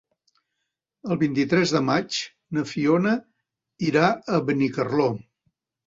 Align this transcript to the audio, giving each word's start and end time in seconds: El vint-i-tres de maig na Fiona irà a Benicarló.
El 1.15 1.19
vint-i-tres 1.23 1.75
de 1.77 1.83
maig 1.91 2.19
na 2.59 2.65
Fiona 2.73 3.15
irà 3.93 4.13
a 4.41 4.45
Benicarló. 4.51 5.13